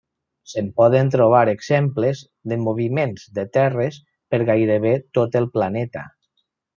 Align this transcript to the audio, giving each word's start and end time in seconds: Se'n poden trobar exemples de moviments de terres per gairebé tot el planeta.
Se'n 0.51 0.69
poden 0.81 1.09
trobar 1.15 1.41
exemples 1.51 2.23
de 2.53 2.57
moviments 2.69 3.27
de 3.37 3.45
terres 3.61 3.99
per 4.35 4.41
gairebé 4.51 4.95
tot 5.19 5.39
el 5.43 5.47
planeta. 5.59 6.07